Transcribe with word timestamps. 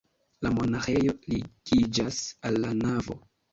La 0.45 0.51
monaĥejo 0.55 1.13
ligiĝas 1.35 2.19
al 2.51 2.61
la 2.67 2.75
navo. 2.83 3.23